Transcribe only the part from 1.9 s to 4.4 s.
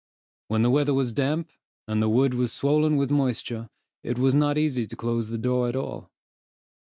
the wood was swollen with moisture, it was